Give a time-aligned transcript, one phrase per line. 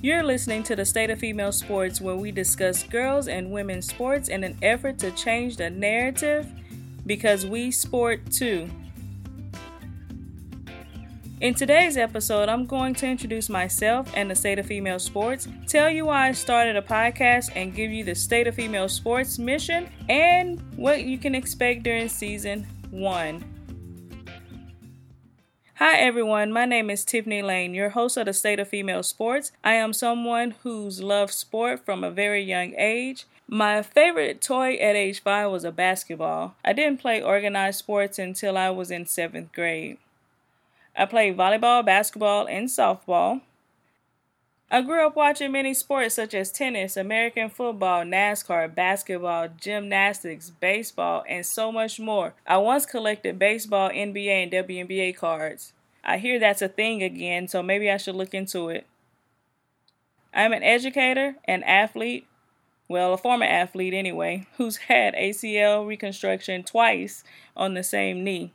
[0.00, 4.28] You're listening to the State of Female Sports, where we discuss girls and women's sports
[4.28, 6.46] in an effort to change the narrative
[7.04, 8.70] because we sport too.
[11.40, 15.88] In today's episode, I'm going to introduce myself and the state of female sports, tell
[15.88, 19.88] you why I started a podcast, and give you the state of female sports mission
[20.08, 23.44] and what you can expect during season one.
[25.76, 29.52] Hi everyone, my name is Tiffany Lane, your host of the State of Female Sports.
[29.62, 33.26] I am someone who's loved sport from a very young age.
[33.46, 36.56] My favorite toy at age 5 was a basketball.
[36.64, 39.98] I didn't play organized sports until I was in 7th grade.
[40.98, 43.42] I played volleyball, basketball, and softball.
[44.68, 51.24] I grew up watching many sports such as tennis, American football, NASCAR, basketball, gymnastics, baseball,
[51.28, 52.34] and so much more.
[52.44, 55.72] I once collected baseball, NBA, and WNBA cards.
[56.02, 58.84] I hear that's a thing again, so maybe I should look into it.
[60.34, 62.26] I'm an educator, an athlete,
[62.88, 67.22] well, a former athlete anyway, who's had ACL reconstruction twice
[67.56, 68.52] on the same knee.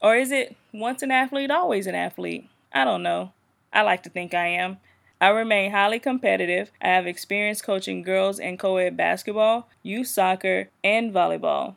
[0.00, 2.48] Or is it once an athlete, always an athlete?
[2.72, 3.32] I don't know.
[3.72, 4.78] I like to think I am.
[5.20, 6.70] I remain highly competitive.
[6.80, 11.74] I have experience coaching girls and co ed basketball, youth soccer, and volleyball.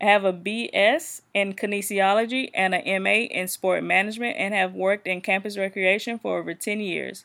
[0.00, 5.08] I have a BS in kinesiology and an MA in sport management and have worked
[5.08, 7.24] in campus recreation for over 10 years.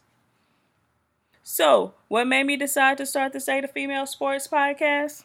[1.44, 5.23] So, what made me decide to start the State of Female Sports podcast?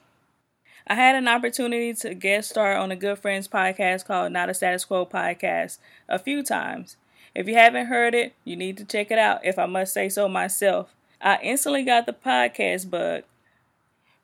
[0.86, 4.54] I had an opportunity to guest star on a good friends podcast called Not a
[4.54, 6.96] Status Quo podcast a few times.
[7.34, 10.08] If you haven't heard it, you need to check it out, if I must say
[10.08, 10.94] so myself.
[11.20, 13.24] I instantly got the podcast bug.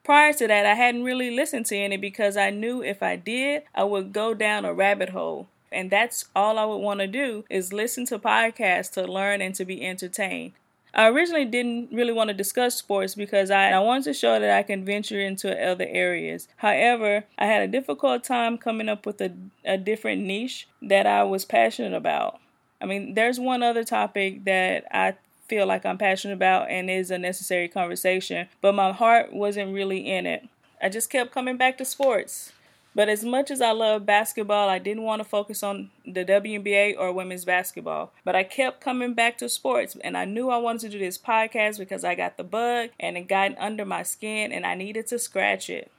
[0.04, 3.62] Prior to that, I hadn't really listened to any because I knew if I did,
[3.74, 5.48] I would go down a rabbit hole.
[5.72, 9.54] And that's all I would want to do is listen to podcasts to learn and
[9.56, 10.52] to be entertained.
[10.94, 14.56] I originally didn't really want to discuss sports because I, I wanted to show that
[14.56, 16.46] I can venture into other areas.
[16.58, 19.32] However, I had a difficult time coming up with a,
[19.64, 22.38] a different niche that I was passionate about.
[22.80, 25.14] I mean, there's one other topic that I
[25.48, 30.08] feel like I'm passionate about and is a necessary conversation, but my heart wasn't really
[30.08, 30.48] in it.
[30.80, 32.52] I just kept coming back to sports.
[32.94, 36.96] But as much as I love basketball, I didn't want to focus on the WNBA
[36.96, 38.12] or women's basketball.
[38.24, 41.18] But I kept coming back to sports, and I knew I wanted to do this
[41.18, 45.08] podcast because I got the bug and it got under my skin, and I needed
[45.08, 45.90] to scratch it.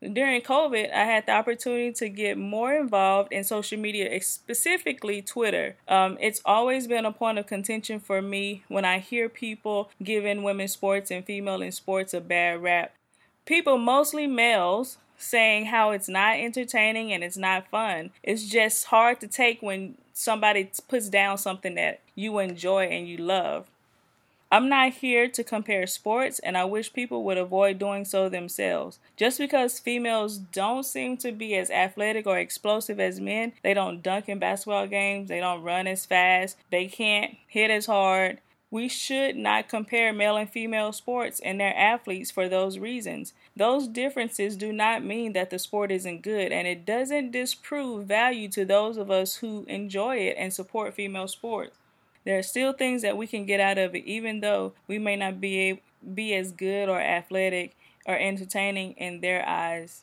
[0.00, 5.74] During COVID, I had the opportunity to get more involved in social media, specifically Twitter.
[5.88, 10.44] Um, it's always been a point of contention for me when I hear people giving
[10.44, 12.94] women's sports and female in sports a bad rap.
[13.48, 18.10] People, mostly males, saying how it's not entertaining and it's not fun.
[18.22, 23.16] It's just hard to take when somebody puts down something that you enjoy and you
[23.16, 23.70] love.
[24.52, 28.98] I'm not here to compare sports, and I wish people would avoid doing so themselves.
[29.16, 34.02] Just because females don't seem to be as athletic or explosive as men, they don't
[34.02, 38.40] dunk in basketball games, they don't run as fast, they can't hit as hard.
[38.70, 43.32] We should not compare male and female sports and their athletes for those reasons.
[43.56, 48.48] Those differences do not mean that the sport isn't good, and it doesn't disprove value
[48.50, 51.78] to those of us who enjoy it and support female sports.
[52.24, 55.16] There are still things that we can get out of it, even though we may
[55.16, 55.80] not be
[56.14, 57.74] be as good or athletic
[58.06, 60.02] or entertaining in their eyes.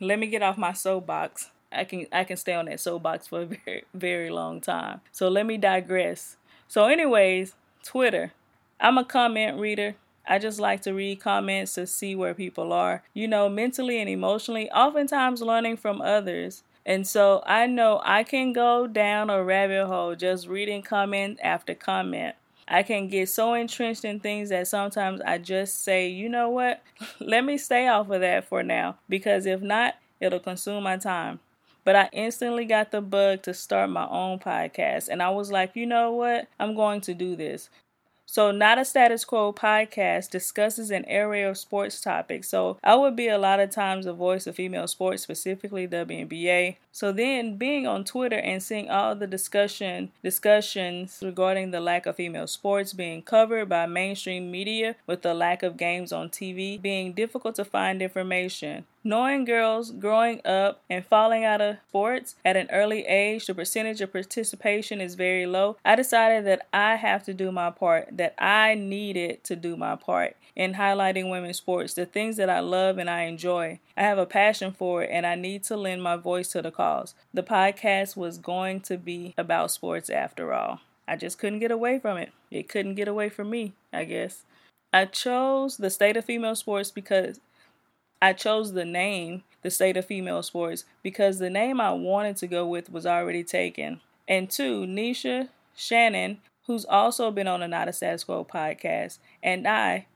[0.00, 1.50] Let me get off my soapbox.
[1.72, 5.00] I can I can stay on that soapbox for a very very long time.
[5.10, 6.36] So let me digress.
[6.68, 8.32] So, anyways, Twitter.
[8.80, 9.94] I'm a comment reader.
[10.26, 14.08] I just like to read comments to see where people are, you know, mentally and
[14.08, 16.62] emotionally, oftentimes learning from others.
[16.86, 21.74] And so I know I can go down a rabbit hole just reading comment after
[21.74, 22.36] comment.
[22.66, 26.82] I can get so entrenched in things that sometimes I just say, you know what,
[27.20, 31.40] let me stay off of that for now, because if not, it'll consume my time.
[31.84, 35.76] But I instantly got the bug to start my own podcast, and I was like,
[35.76, 37.68] you know what, I'm going to do this.
[38.26, 42.48] So, Not a Status Quo podcast discusses an area of sports topics.
[42.48, 46.76] So, I would be a lot of times the voice of female sports, specifically WNBA.
[46.94, 52.14] So, then being on Twitter and seeing all the discussion discussions regarding the lack of
[52.14, 57.12] female sports being covered by mainstream media with the lack of games on TV being
[57.12, 58.84] difficult to find information.
[59.02, 64.00] Knowing girls growing up and falling out of sports at an early age, the percentage
[64.00, 65.76] of participation is very low.
[65.84, 69.96] I decided that I have to do my part, that I needed to do my
[69.96, 73.80] part in highlighting women's sports, the things that I love and I enjoy.
[73.96, 76.70] I have a passion for it and I need to lend my voice to the
[76.70, 76.83] cause.
[77.32, 80.80] The podcast was going to be about sports after all.
[81.06, 82.32] I just couldn't get away from it.
[82.50, 84.42] It couldn't get away from me, I guess.
[84.92, 87.40] I chose the state of female sports because
[88.22, 92.46] I chose the name, the state of female sports, because the name I wanted to
[92.46, 94.00] go with was already taken.
[94.26, 99.66] And two, Nisha Shannon, who's also been on the Not a Status Quo podcast, and
[99.66, 100.06] I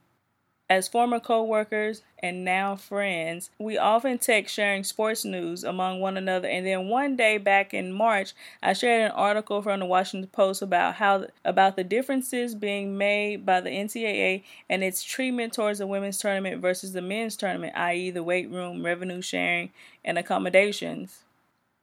[0.69, 6.15] as former co workers and now friends, we often text sharing sports news among one
[6.15, 6.47] another.
[6.47, 10.61] And then one day back in March, I shared an article from the Washington Post
[10.61, 15.87] about how about the differences being made by the NCAA and its treatment towards the
[15.87, 19.71] women's tournament versus the men's tournament, i.e., the weight room, revenue sharing,
[20.05, 21.23] and accommodations.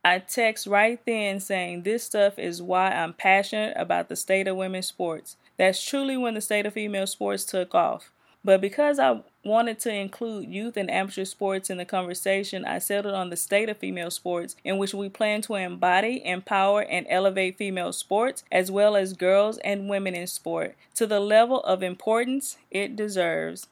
[0.04, 4.56] I text right then saying this stuff is why I'm passionate about the state of
[4.56, 5.36] women's sports.
[5.56, 8.12] That's truly when the state of female sports took off.
[8.46, 13.16] But because I wanted to include youth and amateur sports in the conversation, I settled
[13.16, 17.58] on the state of female sports, in which we plan to embody, empower, and elevate
[17.58, 22.56] female sports, as well as girls and women in sport, to the level of importance
[22.70, 23.66] it deserves.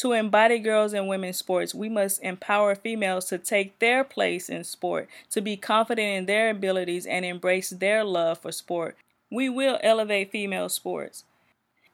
[0.00, 4.62] To embody girls and women's sports, we must empower females to take their place in
[4.62, 8.94] sport, to be confident in their abilities, and embrace their love for sport.
[9.30, 11.24] We will elevate female sports.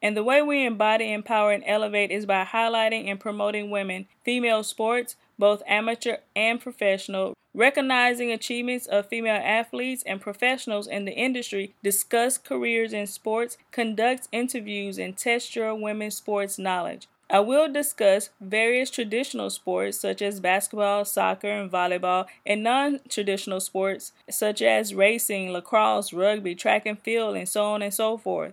[0.04, 4.62] And the way we embody, empower, and elevate is by highlighting and promoting women, female
[4.62, 11.72] sports, both amateur and professional, recognizing achievements of female athletes and professionals in the industry,
[11.82, 17.08] discuss careers in sports, conduct interviews, and test your women's sports knowledge.
[17.30, 23.58] I will discuss various traditional sports such as basketball, soccer, and volleyball, and non traditional
[23.58, 28.52] sports such as racing, lacrosse, rugby, track and field, and so on and so forth.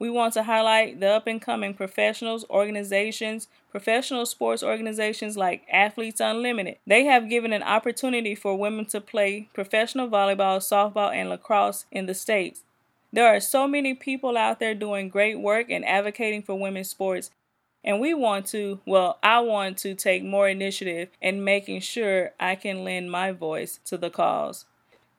[0.00, 6.20] We want to highlight the up and coming professionals, organizations, professional sports organizations like Athletes
[6.20, 6.78] Unlimited.
[6.86, 12.06] They have given an opportunity for women to play professional volleyball, softball, and lacrosse in
[12.06, 12.62] the States.
[13.12, 17.30] There are so many people out there doing great work and advocating for women's sports.
[17.84, 22.54] And we want to, well, I want to take more initiative in making sure I
[22.54, 24.64] can lend my voice to the cause.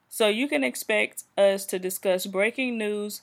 [0.08, 3.22] So you can expect us to discuss breaking news,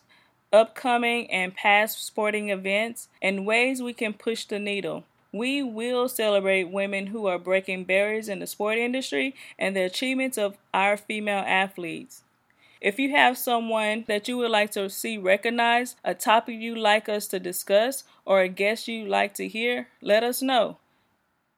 [0.52, 5.04] upcoming and past sporting events, and ways we can push the needle.
[5.32, 10.38] We will celebrate women who are breaking barriers in the sport industry and the achievements
[10.38, 12.24] of our female athletes.
[12.82, 17.10] If you have someone that you would like to see recognized, a topic you'd like
[17.10, 20.78] us to discuss, or a guest you'd like to hear, let us know.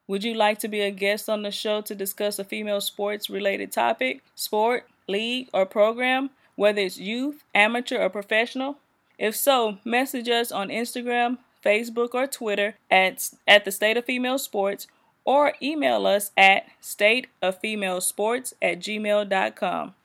[0.08, 3.30] Would you like to be a guest on the show to discuss a female sports
[3.30, 6.32] related topic, sport, league, or program?
[6.62, 8.78] Whether it's youth, amateur, or professional?
[9.18, 14.38] If so, message us on Instagram, Facebook, or Twitter at, at the State of Female
[14.38, 14.86] Sports
[15.26, 19.96] or email us at stateoffemalesports at gmail.com.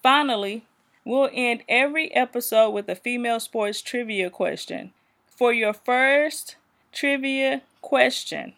[0.00, 0.64] Finally,
[1.04, 4.92] we'll end every episode with a female sports trivia question.
[5.26, 6.54] For your first
[6.92, 8.52] trivia question,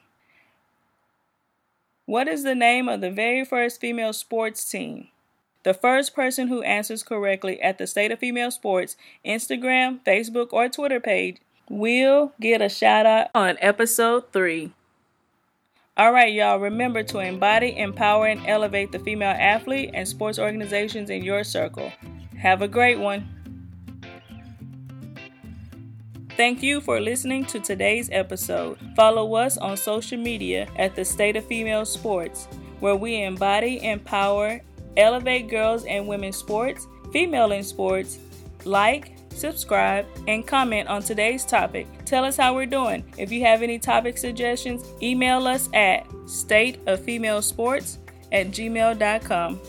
[2.04, 5.08] what is the name of the very first female sports team?
[5.66, 10.68] The first person who answers correctly at the State of Female Sports Instagram, Facebook, or
[10.68, 14.70] Twitter page will get a shout out on episode 3.
[15.96, 21.10] All right, y'all, remember to embody, empower, and elevate the female athlete and sports organizations
[21.10, 21.92] in your circle.
[22.38, 23.26] Have a great one.
[26.36, 28.78] Thank you for listening to today's episode.
[28.94, 32.46] Follow us on social media at the State of Female Sports,
[32.78, 34.60] where we embody, empower,
[34.96, 38.18] elevate girls and women's sports, female in sports,
[38.64, 41.86] like, subscribe, and comment on today's topic.
[42.04, 43.04] Tell us how we're doing.
[43.18, 47.98] If you have any topic suggestions, email us at stateoffemalesports
[48.32, 49.60] at gmail.com.